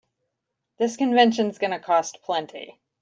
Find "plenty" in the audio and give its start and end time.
2.23-2.79